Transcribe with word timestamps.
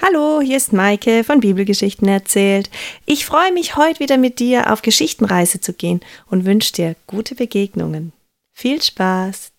Hallo, 0.00 0.40
hier 0.40 0.56
ist 0.56 0.72
Maike 0.72 1.24
von 1.24 1.40
Bibelgeschichten 1.40 2.06
erzählt. 2.06 2.70
Ich 3.04 3.26
freue 3.26 3.52
mich, 3.52 3.74
heute 3.74 3.98
wieder 3.98 4.16
mit 4.16 4.38
dir 4.38 4.72
auf 4.72 4.80
Geschichtenreise 4.80 5.60
zu 5.60 5.72
gehen 5.72 6.00
und 6.26 6.44
wünsche 6.44 6.72
dir 6.72 6.94
gute 7.08 7.34
Begegnungen. 7.34 8.12
Viel 8.52 8.80
Spaß! 8.80 9.50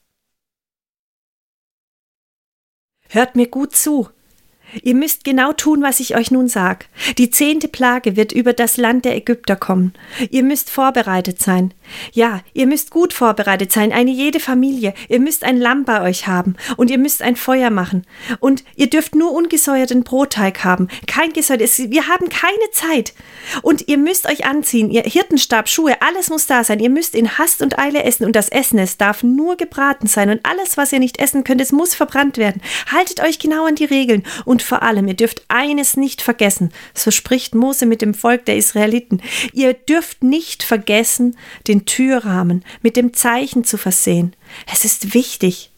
Hört 3.09 3.35
mir 3.35 3.47
gut 3.47 3.75
zu. 3.75 4.09
Ihr 4.81 4.95
müsst 4.95 5.23
genau 5.23 5.53
tun, 5.53 5.81
was 5.81 5.99
ich 5.99 6.15
euch 6.15 6.31
nun 6.31 6.47
sag. 6.47 6.87
Die 7.17 7.29
zehnte 7.29 7.67
Plage 7.67 8.15
wird 8.15 8.31
über 8.31 8.53
das 8.53 8.77
Land 8.77 9.05
der 9.05 9.15
Ägypter 9.15 9.55
kommen. 9.55 9.93
Ihr 10.29 10.43
müsst 10.43 10.69
vorbereitet 10.69 11.41
sein. 11.41 11.73
Ja, 12.13 12.41
ihr 12.53 12.67
müsst 12.67 12.91
gut 12.91 13.13
vorbereitet 13.13 13.71
sein, 13.71 13.91
eine 13.91 14.11
jede 14.11 14.39
Familie. 14.39 14.93
Ihr 15.07 15.19
müsst 15.19 15.43
ein 15.43 15.57
Lamm 15.57 15.85
bei 15.85 16.01
euch 16.01 16.27
haben 16.27 16.55
und 16.77 16.91
ihr 16.91 16.97
müsst 16.97 17.21
ein 17.21 17.35
Feuer 17.35 17.69
machen. 17.69 18.05
Und 18.39 18.63
ihr 18.75 18.89
dürft 18.89 19.15
nur 19.15 19.31
ungesäuerten 19.31 20.03
Brotteig 20.03 20.63
haben. 20.63 20.87
Kein 21.07 21.33
gesäuertes. 21.33 21.79
Wir 21.89 22.07
haben 22.07 22.29
keine 22.29 22.71
Zeit. 22.71 23.13
Und 23.61 23.87
ihr 23.87 23.97
müsst 23.97 24.27
euch 24.27 24.45
anziehen. 24.45 24.91
Ihr 24.91 25.03
Hirtenstab, 25.03 25.67
Schuhe, 25.67 26.01
alles 26.01 26.29
muss 26.29 26.45
da 26.47 26.63
sein. 26.63 26.79
Ihr 26.79 26.89
müsst 26.89 27.15
in 27.15 27.37
Hast 27.37 27.61
und 27.61 27.79
Eile 27.79 28.03
essen 28.03 28.25
und 28.25 28.35
das 28.35 28.49
Essen, 28.49 28.79
es 28.79 28.97
darf 28.97 29.23
nur 29.23 29.57
gebraten 29.57 30.07
sein 30.07 30.29
und 30.29 30.41
alles, 30.43 30.77
was 30.77 30.93
ihr 30.93 30.99
nicht 30.99 31.19
essen 31.19 31.43
könnt, 31.43 31.61
es 31.61 31.71
muss 31.71 31.95
verbrannt 31.95 32.37
werden. 32.37 32.61
Haltet 32.91 33.21
euch 33.21 33.39
genau 33.39 33.65
an 33.65 33.75
die 33.75 33.85
Regeln 33.85 34.23
und 34.45 34.58
und 34.59 34.63
vor 34.63 34.83
allem, 34.83 35.07
ihr 35.07 35.13
dürft 35.13 35.43
eines 35.47 35.95
nicht 35.95 36.21
vergessen, 36.21 36.73
so 36.93 37.11
spricht 37.11 37.55
Mose 37.55 37.85
mit 37.85 38.01
dem 38.01 38.13
Volk 38.13 38.43
der 38.43 38.57
Israeliten, 38.57 39.21
ihr 39.53 39.73
dürft 39.73 40.21
nicht 40.21 40.63
vergessen, 40.63 41.37
den 41.65 41.85
Türrahmen 41.85 42.65
mit 42.81 42.97
dem 42.97 43.13
Zeichen 43.13 43.63
zu 43.63 43.77
versehen. 43.77 44.35
Es 44.69 44.83
ist 44.83 45.13
wichtig. 45.13 45.71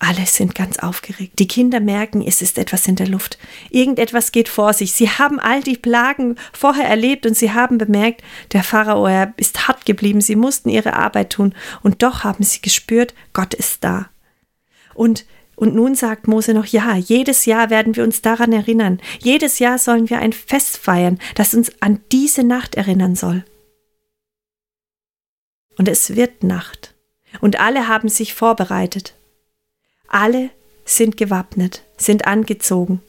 Alle 0.00 0.26
sind 0.26 0.56
ganz 0.56 0.80
aufgeregt. 0.80 1.38
Die 1.38 1.46
Kinder 1.46 1.78
merken, 1.78 2.24
es 2.26 2.42
ist 2.42 2.58
etwas 2.58 2.88
in 2.88 2.96
der 2.96 3.06
Luft. 3.06 3.38
Irgendetwas 3.70 4.32
geht 4.32 4.48
vor 4.48 4.72
sich. 4.72 4.92
Sie 4.92 5.08
haben 5.08 5.38
all 5.38 5.62
die 5.62 5.76
Plagen 5.76 6.34
vorher 6.52 6.88
erlebt 6.88 7.24
und 7.24 7.36
sie 7.36 7.52
haben 7.52 7.78
bemerkt, 7.78 8.24
der 8.52 8.64
Pharao 8.64 9.06
ist 9.36 9.68
hart 9.68 9.86
geblieben. 9.86 10.20
Sie 10.20 10.36
mussten 10.36 10.70
ihre 10.70 10.94
Arbeit 10.94 11.30
tun 11.30 11.54
und 11.84 12.02
doch 12.02 12.24
haben 12.24 12.42
sie 12.42 12.60
gespürt, 12.62 13.14
Gott 13.32 13.54
ist 13.54 13.84
da. 13.84 14.08
Und 14.94 15.24
und 15.58 15.74
nun 15.74 15.96
sagt 15.96 16.28
Mose 16.28 16.54
noch, 16.54 16.66
ja, 16.66 16.94
jedes 16.94 17.44
Jahr 17.44 17.68
werden 17.68 17.96
wir 17.96 18.04
uns 18.04 18.22
daran 18.22 18.52
erinnern. 18.52 19.00
Jedes 19.18 19.58
Jahr 19.58 19.78
sollen 19.78 20.08
wir 20.08 20.20
ein 20.20 20.32
Fest 20.32 20.76
feiern, 20.76 21.18
das 21.34 21.52
uns 21.52 21.82
an 21.82 22.00
diese 22.12 22.44
Nacht 22.44 22.76
erinnern 22.76 23.16
soll. 23.16 23.44
Und 25.76 25.88
es 25.88 26.14
wird 26.14 26.44
Nacht. 26.44 26.94
Und 27.40 27.58
alle 27.58 27.88
haben 27.88 28.08
sich 28.08 28.34
vorbereitet. 28.34 29.16
Alle 30.06 30.50
sind 30.84 31.16
gewappnet, 31.16 31.82
sind 31.96 32.28
angezogen. 32.28 33.02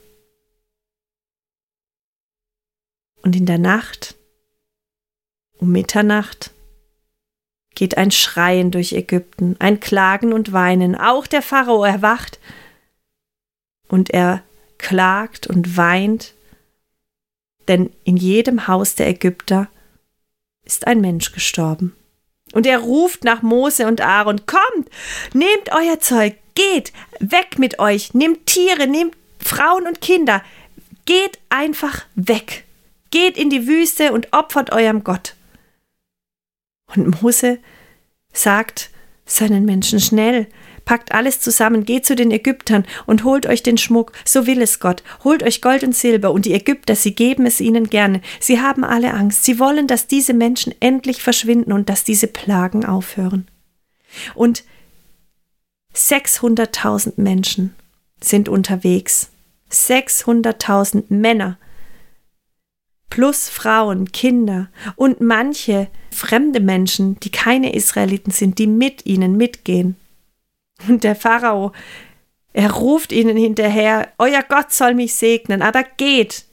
Und 3.21 3.35
in 3.35 3.45
der 3.45 3.59
Nacht, 3.59 4.15
um 5.59 5.71
Mitternacht, 5.71 6.51
geht 7.79 7.97
ein 7.97 8.11
Schreien 8.11 8.71
durch 8.71 8.91
Ägypten, 8.91 9.55
ein 9.59 9.79
Klagen 9.79 10.33
und 10.33 10.51
Weinen. 10.51 10.97
Auch 10.97 11.27
der 11.27 11.41
Pharao 11.41 11.85
erwacht 11.85 12.37
und 13.87 14.09
er 14.09 14.43
klagt 14.77 15.47
und 15.47 15.77
weint, 15.77 16.33
denn 17.69 17.89
in 18.03 18.17
jedem 18.17 18.67
Haus 18.67 18.95
der 18.95 19.07
Ägypter 19.07 19.69
ist 20.65 20.87
ein 20.87 20.99
Mensch 20.99 21.31
gestorben. 21.31 21.95
Und 22.51 22.65
er 22.65 22.79
ruft 22.79 23.23
nach 23.23 23.43
Mose 23.43 23.87
und 23.87 24.01
Aaron, 24.01 24.45
kommt, 24.45 24.89
nehmt 25.33 25.71
euer 25.71 26.01
Zeug, 26.01 26.35
geht, 26.55 26.91
weg 27.21 27.59
mit 27.59 27.79
euch, 27.79 28.13
nehmt 28.13 28.45
Tiere, 28.45 28.87
nehmt 28.87 29.15
Frauen 29.39 29.87
und 29.87 30.01
Kinder, 30.01 30.43
geht 31.05 31.39
einfach 31.47 32.05
weg, 32.15 32.65
geht 33.09 33.37
in 33.37 33.49
die 33.49 33.67
Wüste 33.67 34.11
und 34.11 34.33
opfert 34.33 34.73
eurem 34.73 35.05
Gott. 35.05 35.35
Und 36.93 37.21
Mose 37.21 37.59
sagt 38.33 38.89
seinen 39.25 39.65
Menschen 39.65 39.99
schnell, 39.99 40.47
packt 40.85 41.11
alles 41.11 41.39
zusammen, 41.39 41.85
geht 41.85 42.05
zu 42.05 42.15
den 42.15 42.31
Ägyptern 42.31 42.83
und 43.05 43.23
holt 43.23 43.45
euch 43.45 43.61
den 43.61 43.77
Schmuck, 43.77 44.11
so 44.25 44.47
will 44.47 44.59
es 44.61 44.79
Gott, 44.79 45.03
holt 45.23 45.43
euch 45.43 45.61
Gold 45.61 45.83
und 45.83 45.95
Silber, 45.95 46.31
und 46.31 46.45
die 46.45 46.53
Ägypter, 46.53 46.95
sie 46.95 47.13
geben 47.13 47.45
es 47.45 47.61
ihnen 47.61 47.91
gerne, 47.91 48.21
sie 48.39 48.59
haben 48.59 48.83
alle 48.83 49.13
Angst, 49.13 49.45
sie 49.45 49.59
wollen, 49.59 49.85
dass 49.85 50.07
diese 50.07 50.33
Menschen 50.33 50.73
endlich 50.79 51.21
verschwinden 51.21 51.73
und 51.73 51.89
dass 51.89 52.03
diese 52.03 52.25
Plagen 52.25 52.85
aufhören. 52.85 53.47
Und 54.33 54.63
600.000 55.95 57.13
Menschen 57.17 57.75
sind 58.19 58.49
unterwegs, 58.49 59.29
600.000 59.71 61.03
Männer, 61.09 61.59
plus 63.09 63.49
Frauen, 63.49 64.11
Kinder 64.11 64.69
und 64.95 65.21
manche 65.21 65.87
fremde 66.11 66.59
Menschen, 66.59 67.19
die 67.19 67.31
keine 67.31 67.73
Israeliten 67.73 68.31
sind, 68.31 68.59
die 68.59 68.67
mit 68.67 69.05
ihnen 69.05 69.37
mitgehen. 69.37 69.95
Und 70.87 71.03
der 71.03 71.15
Pharao, 71.15 71.73
er 72.53 72.71
ruft 72.71 73.11
ihnen 73.11 73.37
hinterher, 73.37 74.09
Euer 74.17 74.43
Gott 74.47 74.71
soll 74.71 74.93
mich 74.93 75.15
segnen, 75.15 75.61
aber 75.61 75.83
geht. 75.97 76.45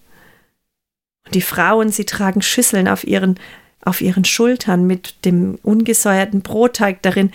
Und 1.24 1.34
die 1.34 1.42
Frauen, 1.42 1.90
sie 1.90 2.04
tragen 2.04 2.42
Schüsseln 2.42 2.88
auf 2.88 3.04
ihren, 3.04 3.38
auf 3.82 4.00
ihren 4.00 4.24
Schultern 4.24 4.86
mit 4.86 5.24
dem 5.24 5.58
ungesäuerten 5.62 6.42
Brotteig 6.42 7.02
darin, 7.02 7.32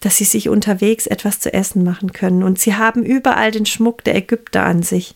dass 0.00 0.16
sie 0.16 0.24
sich 0.24 0.48
unterwegs 0.48 1.06
etwas 1.06 1.40
zu 1.40 1.52
essen 1.52 1.84
machen 1.84 2.12
können. 2.12 2.42
Und 2.42 2.58
sie 2.58 2.74
haben 2.74 3.02
überall 3.04 3.50
den 3.50 3.66
Schmuck 3.66 4.02
der 4.04 4.16
Ägypter 4.16 4.64
an 4.64 4.82
sich. 4.82 5.14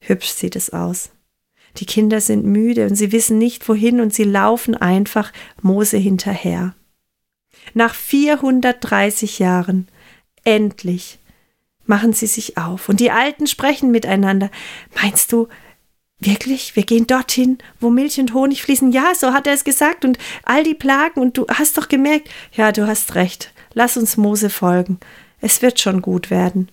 Hübsch 0.00 0.28
sieht 0.28 0.56
es 0.56 0.70
aus. 0.70 1.10
Die 1.76 1.86
Kinder 1.86 2.20
sind 2.20 2.44
müde 2.44 2.86
und 2.86 2.94
sie 2.94 3.12
wissen 3.12 3.38
nicht 3.38 3.68
wohin 3.68 4.00
und 4.00 4.14
sie 4.14 4.24
laufen 4.24 4.76
einfach 4.76 5.32
Mose 5.60 5.96
hinterher. 5.96 6.74
Nach 7.72 7.94
430 7.94 9.38
Jahren, 9.38 9.88
endlich, 10.44 11.18
machen 11.86 12.12
sie 12.12 12.26
sich 12.26 12.56
auf 12.56 12.88
und 12.88 13.00
die 13.00 13.10
Alten 13.10 13.46
sprechen 13.46 13.90
miteinander. 13.90 14.50
Meinst 14.94 15.32
du, 15.32 15.48
Wirklich? 16.20 16.74
Wir 16.74 16.84
gehen 16.84 17.06
dorthin, 17.06 17.58
wo 17.80 17.90
Milch 17.90 18.18
und 18.18 18.32
Honig 18.32 18.62
fließen. 18.62 18.92
Ja, 18.92 19.14
so 19.14 19.32
hat 19.32 19.46
er 19.46 19.52
es 19.52 19.64
gesagt. 19.64 20.04
Und 20.04 20.16
all 20.44 20.62
die 20.62 20.74
Plagen. 20.74 21.20
Und 21.20 21.36
du 21.36 21.46
hast 21.48 21.76
doch 21.76 21.88
gemerkt. 21.88 22.30
Ja, 22.52 22.72
du 22.72 22.86
hast 22.86 23.14
recht. 23.14 23.52
Lass 23.74 23.96
uns 23.96 24.16
Mose 24.16 24.48
folgen. 24.48 24.98
Es 25.40 25.60
wird 25.60 25.80
schon 25.80 26.00
gut 26.00 26.30
werden. 26.30 26.68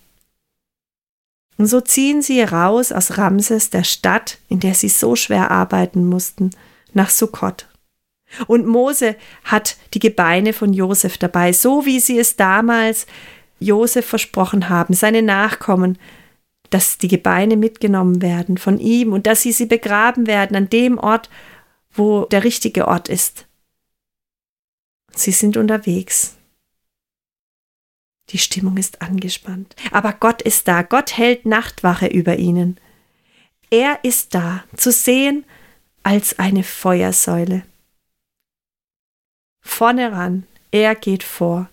Und 1.61 1.67
so 1.67 1.79
ziehen 1.79 2.23
sie 2.23 2.41
raus 2.41 2.91
aus 2.91 3.19
Ramses, 3.19 3.69
der 3.69 3.83
Stadt, 3.83 4.39
in 4.49 4.59
der 4.59 4.73
sie 4.73 4.89
so 4.89 5.15
schwer 5.15 5.51
arbeiten 5.51 6.09
mussten, 6.09 6.49
nach 6.93 7.11
Sukkot. 7.11 7.67
Und 8.47 8.65
Mose 8.65 9.15
hat 9.43 9.77
die 9.93 9.99
Gebeine 9.99 10.53
von 10.53 10.73
Josef 10.73 11.19
dabei, 11.19 11.53
so 11.53 11.85
wie 11.85 11.99
sie 11.99 12.17
es 12.17 12.35
damals 12.35 13.05
Josef 13.59 14.07
versprochen 14.07 14.69
haben, 14.69 14.95
seine 14.95 15.21
Nachkommen, 15.21 15.99
dass 16.71 16.97
die 16.97 17.09
Gebeine 17.09 17.57
mitgenommen 17.57 18.23
werden 18.23 18.57
von 18.57 18.79
ihm 18.79 19.13
und 19.13 19.27
dass 19.27 19.43
sie 19.43 19.51
sie 19.51 19.67
begraben 19.67 20.25
werden 20.25 20.57
an 20.57 20.67
dem 20.67 20.97
Ort, 20.97 21.29
wo 21.93 22.25
der 22.25 22.43
richtige 22.43 22.87
Ort 22.87 23.07
ist. 23.07 23.45
Sie 25.13 25.31
sind 25.31 25.57
unterwegs. 25.57 26.37
Die 28.31 28.37
Stimmung 28.37 28.77
ist 28.77 29.01
angespannt. 29.01 29.75
Aber 29.91 30.13
Gott 30.13 30.41
ist 30.41 30.67
da. 30.67 30.81
Gott 30.83 31.17
hält 31.17 31.45
Nachtwache 31.45 32.07
über 32.07 32.37
ihnen. 32.37 32.79
Er 33.69 34.03
ist 34.03 34.33
da, 34.35 34.63
zu 34.75 34.91
sehen 34.91 35.45
als 36.03 36.39
eine 36.39 36.63
Feuersäule. 36.63 37.63
Vorne 39.61 40.11
ran, 40.11 40.45
er 40.71 40.95
geht 40.95 41.23
vor. 41.23 41.69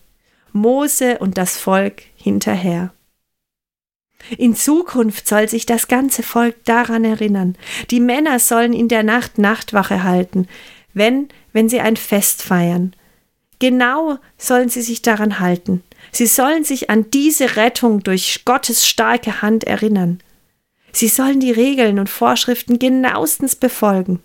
Mose 0.53 1.19
und 1.19 1.39
das 1.39 1.59
Volk 1.59 2.03
hinterher. 2.17 2.93
In 4.37 4.55
Zukunft 4.55 5.29
soll 5.29 5.49
sich 5.49 5.65
das 5.65 5.89
ganze 5.89 6.23
Volk 6.23 6.65
daran 6.65 7.05
erinnern. 7.05 7.57
Die 7.91 8.01
Männer 8.01 8.39
sollen 8.39 8.73
in 8.73 8.89
der 8.89 9.03
Nacht 9.03 9.39
Nachtwache 9.39 10.03
halten, 10.03 10.49
wenn, 10.93 11.29
wenn 11.53 11.69
sie 11.69 11.81
ein 11.81 11.97
Fest 11.97 12.43
feiern. 12.43 12.95
Genau 13.59 14.19
sollen 14.37 14.69
sie 14.69 14.83
sich 14.83 15.03
daran 15.03 15.41
halten. 15.41 15.83
Sie 16.13 16.27
sollen 16.27 16.65
sich 16.65 16.91
an 16.91 17.11
diese 17.11 17.57
Rettung 17.57 18.03
durch 18.03 18.45
Gottes 18.45 18.87
starke 18.87 19.43
Hand 19.43 19.65
erinnern. 19.65 20.21
Sie 20.93 21.09
sollen 21.09 21.41
die 21.41 21.53
Regeln 21.53 21.99
und 21.99 22.09
Vorschriften 22.09 22.79
genauestens 22.79 23.57
befolgen. 23.57 24.23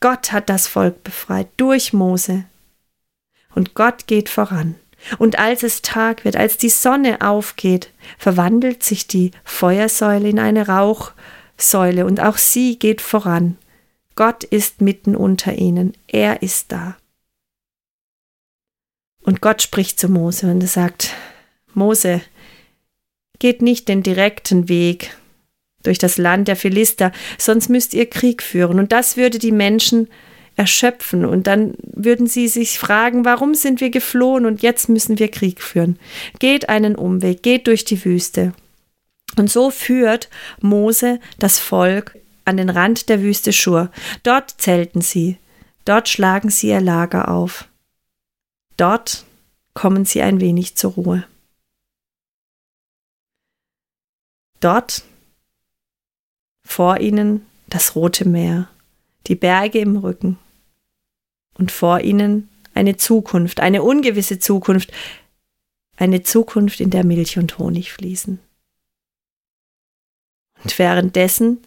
Gott 0.00 0.32
hat 0.32 0.48
das 0.48 0.66
Volk 0.66 1.04
befreit 1.04 1.48
durch 1.58 1.92
Mose. 1.92 2.44
Und 3.54 3.74
Gott 3.74 4.06
geht 4.06 4.28
voran. 4.28 4.76
Und 5.18 5.38
als 5.38 5.62
es 5.62 5.82
Tag 5.82 6.24
wird, 6.24 6.36
als 6.36 6.56
die 6.56 6.68
Sonne 6.68 7.20
aufgeht, 7.20 7.90
verwandelt 8.18 8.82
sich 8.82 9.06
die 9.06 9.30
Feuersäule 9.44 10.28
in 10.28 10.38
eine 10.38 10.68
Rauchsäule 10.68 12.06
und 12.06 12.20
auch 12.20 12.38
sie 12.38 12.78
geht 12.78 13.00
voran. 13.00 13.56
Gott 14.14 14.44
ist 14.44 14.80
mitten 14.80 15.16
unter 15.16 15.54
ihnen, 15.54 15.94
er 16.06 16.42
ist 16.42 16.72
da. 16.72 16.96
Und 19.22 19.40
Gott 19.40 19.62
spricht 19.62 20.00
zu 20.00 20.08
Mose 20.08 20.50
und 20.50 20.62
er 20.62 20.68
sagt, 20.68 21.14
Mose, 21.74 22.22
geht 23.38 23.62
nicht 23.62 23.88
den 23.88 24.02
direkten 24.02 24.68
Weg 24.68 25.16
durch 25.82 25.98
das 25.98 26.18
Land 26.18 26.48
der 26.48 26.56
Philister, 26.56 27.12
sonst 27.38 27.68
müsst 27.68 27.94
ihr 27.94 28.08
Krieg 28.08 28.42
führen. 28.42 28.78
Und 28.78 28.92
das 28.92 29.16
würde 29.16 29.38
die 29.38 29.52
Menschen 29.52 30.08
erschöpfen. 30.56 31.24
Und 31.24 31.46
dann 31.46 31.74
würden 31.82 32.26
sie 32.26 32.48
sich 32.48 32.78
fragen, 32.78 33.24
warum 33.24 33.54
sind 33.54 33.80
wir 33.80 33.90
geflohen 33.90 34.44
und 34.44 34.62
jetzt 34.62 34.88
müssen 34.88 35.18
wir 35.18 35.30
Krieg 35.30 35.62
führen. 35.62 35.98
Geht 36.38 36.68
einen 36.68 36.96
Umweg, 36.96 37.42
geht 37.42 37.66
durch 37.66 37.84
die 37.84 38.04
Wüste. 38.04 38.52
Und 39.38 39.50
so 39.50 39.70
führt 39.70 40.28
Mose 40.60 41.18
das 41.38 41.58
Volk 41.58 42.18
an 42.44 42.58
den 42.58 42.68
Rand 42.68 43.08
der 43.08 43.22
Wüste 43.22 43.52
Schur. 43.52 43.90
Dort 44.22 44.54
zelten 44.58 45.00
sie, 45.00 45.38
dort 45.84 46.08
schlagen 46.08 46.50
sie 46.50 46.68
ihr 46.68 46.80
Lager 46.80 47.30
auf. 47.30 47.69
Dort 48.80 49.26
kommen 49.74 50.06
sie 50.06 50.22
ein 50.22 50.40
wenig 50.40 50.74
zur 50.74 50.92
Ruhe. 50.92 51.28
Dort 54.58 55.04
vor 56.64 56.98
ihnen 56.98 57.44
das 57.68 57.94
rote 57.94 58.26
Meer, 58.26 58.70
die 59.26 59.34
Berge 59.34 59.80
im 59.80 59.96
Rücken 59.98 60.38
und 61.58 61.70
vor 61.70 62.00
ihnen 62.00 62.48
eine 62.72 62.96
Zukunft, 62.96 63.60
eine 63.60 63.82
ungewisse 63.82 64.38
Zukunft, 64.38 64.92
eine 65.98 66.22
Zukunft, 66.22 66.80
in 66.80 66.88
der 66.88 67.04
Milch 67.04 67.36
und 67.36 67.58
Honig 67.58 67.92
fließen. 67.92 68.40
Und 70.64 70.78
währenddessen 70.78 71.58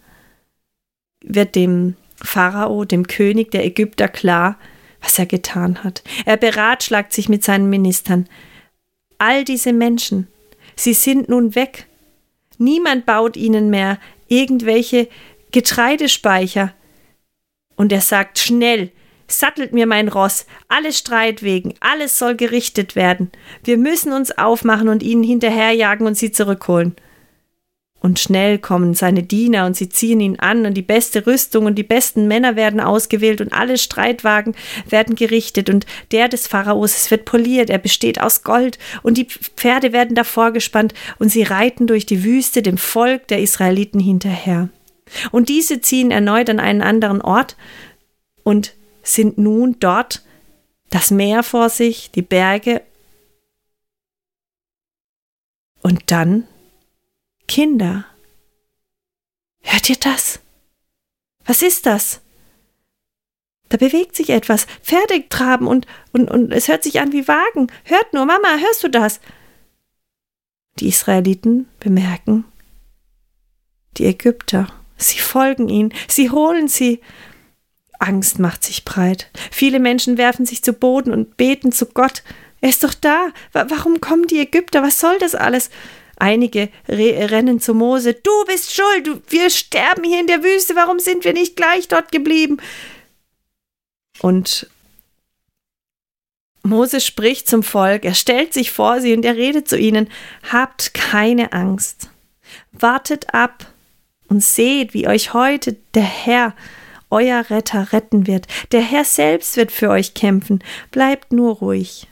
wird 1.22 1.54
dem 1.54 1.94
Pharao, 2.16 2.84
dem 2.84 3.06
König 3.06 3.52
der 3.52 3.64
Ägypter, 3.64 4.08
klar, 4.08 4.58
was 5.04 5.18
er 5.18 5.26
getan 5.26 5.84
hat. 5.84 6.02
Er 6.24 6.36
beratschlagt 6.36 7.12
sich 7.12 7.28
mit 7.28 7.44
seinen 7.44 7.68
Ministern. 7.68 8.26
All 9.18 9.44
diese 9.44 9.72
Menschen, 9.72 10.28
sie 10.76 10.94
sind 10.94 11.28
nun 11.28 11.54
weg. 11.54 11.86
Niemand 12.58 13.04
baut 13.04 13.36
ihnen 13.36 13.68
mehr 13.70 13.98
irgendwelche 14.28 15.08
Getreidespeicher. 15.52 16.72
Und 17.76 17.92
er 17.92 18.00
sagt 18.00 18.38
schnell, 18.38 18.90
sattelt 19.26 19.72
mir 19.72 19.86
mein 19.86 20.08
Ross, 20.08 20.46
alle 20.68 20.92
Streitwegen, 20.92 21.74
alles 21.80 22.18
soll 22.18 22.36
gerichtet 22.36 22.96
werden. 22.96 23.30
Wir 23.62 23.76
müssen 23.76 24.12
uns 24.12 24.36
aufmachen 24.36 24.88
und 24.88 25.02
ihnen 25.02 25.22
hinterherjagen 25.22 26.06
und 26.06 26.16
sie 26.16 26.32
zurückholen. 26.32 26.94
Und 28.04 28.18
schnell 28.18 28.58
kommen 28.58 28.92
seine 28.92 29.22
Diener 29.22 29.64
und 29.64 29.76
sie 29.78 29.88
ziehen 29.88 30.20
ihn 30.20 30.38
an 30.38 30.66
und 30.66 30.74
die 30.74 30.82
beste 30.82 31.26
Rüstung 31.26 31.64
und 31.64 31.76
die 31.76 31.82
besten 31.82 32.28
Männer 32.28 32.54
werden 32.54 32.78
ausgewählt 32.78 33.40
und 33.40 33.54
alle 33.54 33.78
Streitwagen 33.78 34.54
werden 34.86 35.16
gerichtet 35.16 35.70
und 35.70 35.86
der 36.10 36.28
des 36.28 36.46
Pharaos, 36.46 37.10
wird 37.10 37.24
poliert, 37.24 37.70
er 37.70 37.78
besteht 37.78 38.20
aus 38.20 38.42
Gold 38.42 38.78
und 39.02 39.16
die 39.16 39.24
Pferde 39.24 39.94
werden 39.94 40.14
davor 40.14 40.52
gespannt 40.52 40.92
und 41.18 41.30
sie 41.30 41.44
reiten 41.44 41.86
durch 41.86 42.04
die 42.04 42.24
Wüste 42.24 42.60
dem 42.60 42.76
Volk 42.76 43.26
der 43.28 43.40
Israeliten 43.40 44.00
hinterher. 44.00 44.68
Und 45.30 45.48
diese 45.48 45.80
ziehen 45.80 46.10
erneut 46.10 46.50
an 46.50 46.60
einen 46.60 46.82
anderen 46.82 47.22
Ort 47.22 47.56
und 48.42 48.74
sind 49.02 49.38
nun 49.38 49.76
dort 49.80 50.22
das 50.90 51.10
Meer 51.10 51.42
vor 51.42 51.70
sich, 51.70 52.10
die 52.10 52.20
Berge 52.20 52.82
und 55.80 56.02
dann 56.08 56.44
Kinder. 57.46 58.04
Hört 59.62 59.88
ihr 59.88 59.96
das? 59.96 60.40
Was 61.44 61.62
ist 61.62 61.86
das? 61.86 62.20
Da 63.68 63.76
bewegt 63.76 64.14
sich 64.16 64.30
etwas. 64.30 64.66
Pferde 64.82 65.28
traben 65.28 65.66
und, 65.66 65.86
und, 66.12 66.30
und 66.30 66.52
es 66.52 66.68
hört 66.68 66.82
sich 66.82 67.00
an 67.00 67.12
wie 67.12 67.26
Wagen. 67.28 67.68
Hört 67.84 68.12
nur, 68.12 68.26
Mama, 68.26 68.56
hörst 68.58 68.84
du 68.84 68.88
das? 68.88 69.20
Die 70.78 70.88
Israeliten 70.88 71.68
bemerken 71.80 72.44
die 73.96 74.06
Ägypter. 74.06 74.68
Sie 74.96 75.18
folgen 75.18 75.68
ihnen, 75.68 75.92
sie 76.08 76.30
holen 76.30 76.68
sie. 76.68 77.00
Angst 77.98 78.38
macht 78.38 78.64
sich 78.64 78.84
breit. 78.84 79.30
Viele 79.50 79.80
Menschen 79.80 80.18
werfen 80.18 80.46
sich 80.46 80.62
zu 80.62 80.72
Boden 80.72 81.12
und 81.12 81.36
beten 81.36 81.72
zu 81.72 81.86
Gott. 81.86 82.22
Er 82.60 82.70
ist 82.70 82.84
doch 82.84 82.94
da. 82.94 83.28
Warum 83.52 84.00
kommen 84.00 84.26
die 84.26 84.40
Ägypter? 84.40 84.82
Was 84.82 85.00
soll 85.00 85.18
das 85.18 85.34
alles? 85.34 85.70
Einige 86.16 86.68
rennen 86.88 87.60
zu 87.60 87.74
Mose. 87.74 88.14
Du 88.14 88.44
bist 88.46 88.74
schuld. 88.74 89.22
Wir 89.30 89.50
sterben 89.50 90.04
hier 90.04 90.20
in 90.20 90.26
der 90.26 90.42
Wüste. 90.42 90.76
Warum 90.76 90.98
sind 90.98 91.24
wir 91.24 91.32
nicht 91.32 91.56
gleich 91.56 91.88
dort 91.88 92.12
geblieben? 92.12 92.58
Und 94.20 94.68
Mose 96.62 97.00
spricht 97.00 97.48
zum 97.48 97.62
Volk. 97.62 98.04
Er 98.04 98.14
stellt 98.14 98.54
sich 98.54 98.70
vor 98.70 99.00
sie 99.00 99.12
und 99.12 99.24
er 99.24 99.36
redet 99.36 99.68
zu 99.68 99.76
ihnen. 99.76 100.08
Habt 100.50 100.94
keine 100.94 101.52
Angst. 101.52 102.10
Wartet 102.72 103.34
ab 103.34 103.66
und 104.28 104.42
seht, 104.42 104.94
wie 104.94 105.06
euch 105.06 105.34
heute 105.34 105.76
der 105.94 106.02
Herr, 106.02 106.54
euer 107.10 107.50
Retter, 107.50 107.92
retten 107.92 108.26
wird. 108.26 108.46
Der 108.72 108.80
Herr 108.80 109.04
selbst 109.04 109.56
wird 109.56 109.72
für 109.72 109.90
euch 109.90 110.14
kämpfen. 110.14 110.64
Bleibt 110.90 111.32
nur 111.32 111.56
ruhig. 111.56 112.08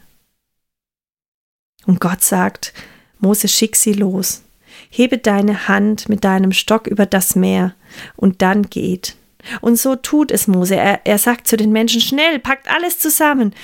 Und 1.86 2.00
Gott 2.00 2.22
sagt, 2.22 2.74
Mose, 3.22 3.48
schick 3.48 3.76
sie 3.76 3.94
los. 3.94 4.42
Hebe 4.90 5.16
deine 5.16 5.68
Hand 5.68 6.08
mit 6.08 6.24
deinem 6.24 6.52
Stock 6.52 6.86
über 6.86 7.06
das 7.06 7.34
Meer 7.36 7.74
und 8.16 8.42
dann 8.42 8.68
geht. 8.68 9.16
Und 9.60 9.78
so 9.78 9.96
tut 9.96 10.30
es 10.30 10.48
Mose. 10.48 10.76
Er, 10.76 11.00
er 11.04 11.18
sagt 11.18 11.46
zu 11.46 11.56
den 11.56 11.72
Menschen, 11.72 12.00
schnell, 12.00 12.38
packt 12.38 12.68
alles 12.68 12.98
zusammen. 12.98 13.54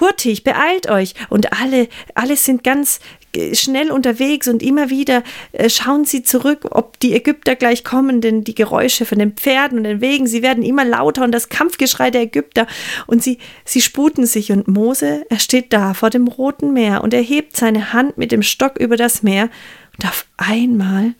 Hurtig, 0.00 0.44
beeilt 0.44 0.88
euch. 0.88 1.14
Und 1.28 1.52
alle, 1.60 1.88
alle 2.14 2.36
sind 2.36 2.62
ganz 2.64 3.00
schnell 3.52 3.90
unterwegs 3.90 4.48
und 4.48 4.62
immer 4.62 4.90
wieder 4.90 5.22
äh, 5.52 5.68
schauen 5.68 6.04
sie 6.04 6.22
zurück, 6.22 6.66
ob 6.70 6.98
die 7.00 7.14
Ägypter 7.14 7.56
gleich 7.56 7.84
kommen, 7.84 8.20
denn 8.20 8.44
die 8.44 8.54
Geräusche 8.54 9.04
von 9.04 9.18
den 9.18 9.32
Pferden 9.32 9.78
und 9.78 9.84
den 9.84 10.00
Wegen, 10.00 10.26
sie 10.26 10.42
werden 10.42 10.62
immer 10.62 10.84
lauter 10.84 11.24
und 11.24 11.32
das 11.32 11.48
Kampfgeschrei 11.48 12.10
der 12.10 12.22
Ägypter 12.22 12.66
und 13.06 13.22
sie, 13.22 13.38
sie 13.64 13.80
sputen 13.80 14.26
sich 14.26 14.52
und 14.52 14.68
Mose, 14.68 15.26
er 15.28 15.38
steht 15.38 15.72
da 15.72 15.94
vor 15.94 16.10
dem 16.10 16.26
Roten 16.26 16.72
Meer 16.72 17.02
und 17.02 17.14
er 17.14 17.22
hebt 17.22 17.56
seine 17.56 17.92
Hand 17.92 18.18
mit 18.18 18.32
dem 18.32 18.42
Stock 18.42 18.78
über 18.78 18.96
das 18.96 19.22
Meer 19.22 19.50
und 19.98 20.08
auf 20.08 20.26
einmal 20.36 21.14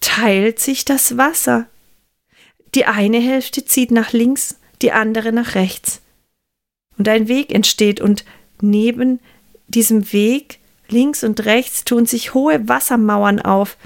teilt 0.00 0.58
sich 0.58 0.84
das 0.84 1.16
Wasser. 1.16 1.66
Die 2.74 2.86
eine 2.86 3.18
Hälfte 3.18 3.64
zieht 3.64 3.90
nach 3.90 4.12
links, 4.12 4.58
die 4.80 4.92
andere 4.92 5.32
nach 5.32 5.54
rechts. 5.54 6.00
Und 6.96 7.08
ein 7.08 7.28
Weg 7.28 7.52
entsteht 7.52 8.00
und 8.00 8.24
neben 8.60 9.20
diesem 9.70 10.12
Weg 10.12 10.58
links 10.88 11.24
und 11.24 11.44
rechts 11.44 11.84
tun 11.84 12.06
sich 12.06 12.34
hohe 12.34 12.68
Wassermauern 12.68 13.40
auf. 13.40 13.76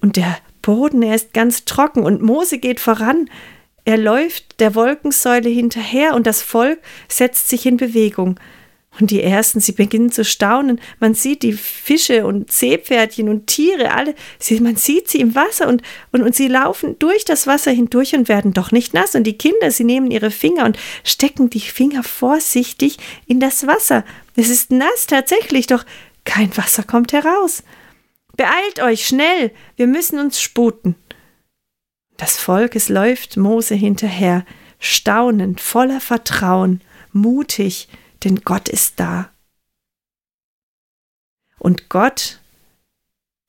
Und 0.00 0.16
der 0.16 0.38
Boden, 0.62 1.02
er 1.02 1.14
ist 1.14 1.32
ganz 1.32 1.64
trocken 1.64 2.02
und 2.02 2.22
Mose 2.22 2.58
geht 2.58 2.80
voran. 2.80 3.30
Er 3.84 3.96
läuft 3.96 4.60
der 4.60 4.74
Wolkensäule 4.74 5.48
hinterher 5.48 6.14
und 6.14 6.26
das 6.26 6.42
Volk 6.42 6.80
setzt 7.08 7.48
sich 7.48 7.66
in 7.66 7.76
Bewegung. 7.76 8.38
Und 8.98 9.10
die 9.10 9.22
ersten, 9.22 9.60
sie 9.60 9.72
beginnen 9.72 10.10
zu 10.10 10.24
staunen. 10.24 10.80
Man 11.00 11.14
sieht 11.14 11.42
die 11.42 11.52
Fische 11.52 12.26
und 12.26 12.50
Seepferdchen 12.50 13.28
und 13.28 13.46
Tiere, 13.46 13.92
alle, 13.92 14.14
sie, 14.38 14.58
man 14.60 14.76
sieht 14.76 15.08
sie 15.08 15.20
im 15.20 15.34
Wasser 15.34 15.68
und, 15.68 15.82
und, 16.12 16.22
und 16.22 16.34
sie 16.34 16.48
laufen 16.48 16.98
durch 16.98 17.24
das 17.24 17.46
Wasser 17.46 17.70
hindurch 17.70 18.14
und 18.14 18.28
werden 18.28 18.54
doch 18.54 18.72
nicht 18.72 18.94
nass. 18.94 19.14
Und 19.14 19.24
die 19.24 19.36
Kinder, 19.36 19.70
sie 19.70 19.84
nehmen 19.84 20.10
ihre 20.10 20.30
Finger 20.30 20.64
und 20.64 20.78
stecken 21.04 21.50
die 21.50 21.60
Finger 21.60 22.02
vorsichtig 22.02 22.96
in 23.26 23.38
das 23.38 23.66
Wasser. 23.66 24.04
Es 24.36 24.50
ist 24.50 24.70
nass 24.70 25.06
tatsächlich, 25.06 25.66
doch 25.66 25.84
kein 26.24 26.54
Wasser 26.56 26.82
kommt 26.82 27.12
heraus. 27.12 27.62
Beeilt 28.36 28.80
euch 28.80 29.06
schnell, 29.06 29.50
wir 29.76 29.86
müssen 29.86 30.18
uns 30.18 30.40
sputen. 30.40 30.94
Das 32.18 32.38
Volk, 32.38 32.76
es 32.76 32.88
läuft 32.88 33.36
Mose 33.36 33.74
hinterher, 33.74 34.44
staunend, 34.78 35.60
voller 35.60 36.00
Vertrauen, 36.00 36.82
mutig, 37.12 37.88
denn 38.24 38.42
Gott 38.42 38.68
ist 38.68 39.00
da. 39.00 39.30
Und 41.58 41.88
Gott 41.88 42.40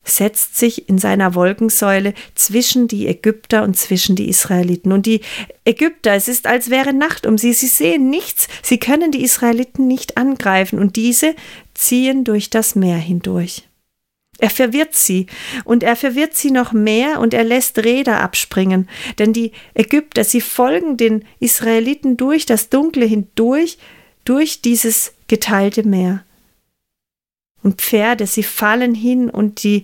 setzt 0.09 0.57
sich 0.57 0.89
in 0.89 0.97
seiner 0.97 1.35
Wolkensäule 1.35 2.13
zwischen 2.35 2.87
die 2.87 3.07
Ägypter 3.07 3.63
und 3.63 3.77
zwischen 3.77 4.15
die 4.15 4.29
Israeliten. 4.29 4.91
Und 4.91 5.05
die 5.05 5.21
Ägypter, 5.65 6.13
es 6.13 6.27
ist, 6.27 6.47
als 6.47 6.69
wäre 6.69 6.93
Nacht 6.93 7.25
um 7.25 7.37
sie. 7.37 7.53
Sie 7.53 7.67
sehen 7.67 8.09
nichts. 8.09 8.47
Sie 8.61 8.79
können 8.79 9.11
die 9.11 9.23
Israeliten 9.23 9.87
nicht 9.87 10.17
angreifen. 10.17 10.79
Und 10.79 10.95
diese 10.95 11.35
ziehen 11.73 12.23
durch 12.23 12.49
das 12.49 12.75
Meer 12.75 12.97
hindurch. 12.97 13.67
Er 14.39 14.49
verwirrt 14.49 14.93
sie 14.93 15.25
und 15.63 15.81
er 15.81 15.95
verwirrt 15.95 16.35
sie 16.35 16.51
noch 16.51 16.71
mehr 16.71 17.19
und 17.19 17.33
er 17.33 17.43
lässt 17.43 17.79
Räder 17.79 18.21
abspringen, 18.21 18.87
denn 19.17 19.33
die 19.33 19.51
Ägypter, 19.73 20.23
sie 20.23 20.41
folgen 20.41 20.95
den 20.95 21.25
Israeliten 21.39 22.17
durch 22.17 22.45
das 22.45 22.69
Dunkle 22.69 23.05
hindurch, 23.05 23.79
durch 24.25 24.61
dieses 24.61 25.13
geteilte 25.27 25.87
Meer. 25.87 26.23
Und 27.67 27.81
Pferde, 27.81 28.27
sie 28.27 28.43
fallen 28.43 28.95
hin 28.95 29.29
und 29.29 29.61
die 29.61 29.83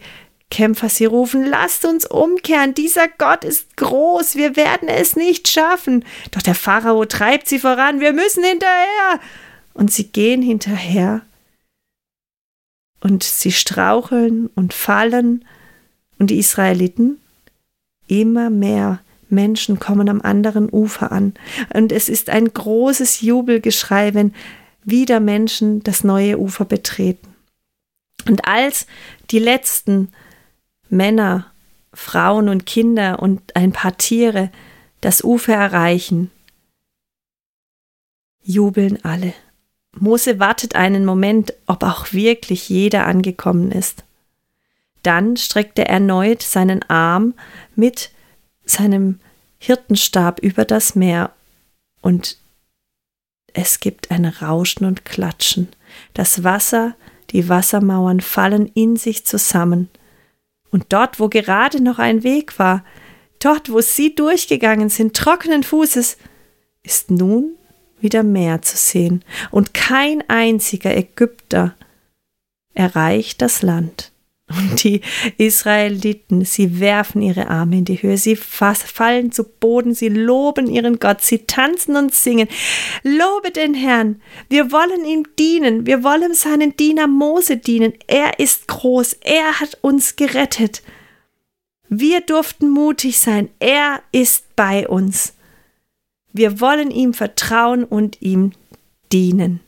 Kämpfer, 0.50 0.88
sie 0.88 1.04
rufen, 1.04 1.46
lasst 1.46 1.84
uns 1.84 2.06
umkehren, 2.06 2.74
dieser 2.74 3.10
Gott 3.10 3.44
ist 3.44 3.76
groß, 3.76 4.38
wir 4.38 4.56
werden 4.56 4.88
es 4.88 5.18
nicht 5.18 5.50
schaffen. 5.50 6.06
Doch 6.32 6.42
der 6.42 6.56
Pharao 6.56 7.04
treibt 7.04 7.50
sie 7.50 7.60
voran, 7.60 8.00
wir 8.00 8.14
müssen 8.14 8.42
hinterher. 8.42 9.20
Und 9.74 9.92
sie 9.92 10.06
gehen 10.06 10.42
hinterher. 10.42 11.24
und 13.02 13.24
sie 13.24 13.52
straucheln 13.52 14.50
und 14.56 14.74
fallen 14.74 15.44
und 16.20 16.30
die 16.30 16.40
Israeliten 16.40 17.20
immer 18.08 18.50
mehr 18.50 19.02
Menschen 19.28 19.78
kommen 19.78 20.08
am 20.08 20.22
anderen 20.22 20.70
Ufer 20.72 21.12
an 21.12 21.34
und 21.74 21.92
es 21.92 22.08
ist 22.08 22.30
ein 22.30 22.54
großes 22.54 23.20
Jubelgeschrei, 23.20 24.14
wenn 24.14 24.34
wieder 24.86 25.20
Menschen 25.20 25.84
das 25.84 26.06
neue 26.06 26.40
Ufer 26.40 26.64
betreten. 26.64 27.33
Und 28.28 28.48
als 28.48 28.88
die 29.32 29.40
letzten 29.40 30.12
Männer, 30.90 31.52
Frauen 31.94 32.50
und 32.50 32.66
Kinder 32.66 33.22
und 33.22 33.56
ein 33.56 33.72
paar 33.72 33.98
Tiere 33.98 34.52
das 35.02 35.24
Ufer 35.24 35.54
erreichen, 35.54 36.32
jubeln 38.42 39.04
alle. 39.04 39.34
Mose 39.96 40.40
wartet 40.40 40.76
einen 40.76 41.06
Moment, 41.06 41.54
ob 41.68 41.84
auch 41.84 42.14
wirklich 42.14 42.70
jeder 42.70 43.06
angekommen 43.06 43.72
ist. 43.72 44.04
Dann 45.04 45.38
streckt 45.38 45.78
er 45.78 45.88
erneut 45.88 46.42
seinen 46.42 46.82
Arm 46.90 47.34
mit 47.76 48.12
seinem 48.66 49.20
Hirtenstab 49.60 50.40
über 50.40 50.66
das 50.66 50.96
Meer 50.96 51.32
und 52.02 52.38
es 53.54 53.80
gibt 53.80 54.10
ein 54.12 54.26
Rauschen 54.26 54.86
und 54.86 55.06
Klatschen. 55.06 55.70
Das 56.14 56.44
Wasser, 56.44 56.96
die 57.34 57.50
Wassermauern 57.50 58.22
fallen 58.22 58.68
in 58.68 58.96
sich 58.96 59.26
zusammen. 59.26 59.90
Und 60.72 60.86
dort, 60.90 61.20
wo 61.20 61.28
gerade 61.28 61.84
noch 61.84 62.00
ein 62.00 62.24
Weg 62.24 62.58
war, 62.58 62.86
dort, 63.40 63.72
wo 63.72 63.82
sie 63.82 64.16
durchgegangen 64.16 64.90
sind, 64.90 65.16
trockenen 65.16 65.64
Fußes, 65.64 66.18
ist 66.84 67.12
nun 67.12 67.56
wieder 68.00 68.24
Meer 68.24 68.62
zu 68.62 68.78
sehen, 68.78 69.24
und 69.52 69.74
kein 69.74 70.24
einziger 70.30 70.96
Ägypter 70.96 71.76
erreicht 72.74 73.42
das 73.42 73.62
Land. 73.62 74.13
Und 74.50 74.84
die 74.84 75.02
Israeliten, 75.38 76.44
sie 76.44 76.80
werfen 76.80 77.22
ihre 77.22 77.48
Arme 77.48 77.78
in 77.78 77.86
die 77.86 78.02
Höhe, 78.02 78.18
sie 78.18 78.36
fallen 78.36 79.32
zu 79.32 79.46
Boden, 79.46 79.96
sie 79.96 80.10
loben 80.10 80.68
ihren 80.68 81.00
Gott, 81.00 81.22
sie 81.22 81.40
tanzen 81.40 81.96
und 81.96 82.14
singen. 82.14 82.50
Lobe 83.04 83.52
den 83.52 83.74
Herrn, 83.74 84.22
wir 84.50 84.72
wollen 84.72 85.06
ihm 85.06 85.26
dienen, 85.40 85.86
wir 85.86 86.04
wollen 86.04 86.34
seinen 86.34 86.76
Diener 86.76 87.08
Mose 87.08 87.56
dienen. 87.58 87.94
Er 88.08 88.38
ist 88.40 88.68
groß, 88.68 89.14
er 89.22 89.62
hat 89.62 89.78
uns 89.82 90.18
gerettet. 90.18 90.84
Wir 91.88 92.20
durften 92.22 92.70
mutig 92.70 93.20
sein, 93.20 93.50
er 93.60 94.02
ist 94.12 94.56
bei 94.58 94.88
uns. 94.88 95.36
Wir 96.34 96.60
wollen 96.60 96.92
ihm 96.92 97.14
vertrauen 97.14 97.86
und 97.86 98.22
ihm 98.22 98.52
dienen. 99.12 99.62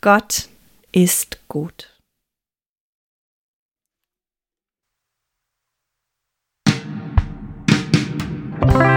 Gott 0.00 0.48
ist 0.90 1.38
gut. 1.48 1.93
Bye. 8.60 8.93